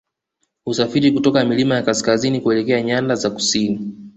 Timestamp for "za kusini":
3.15-3.93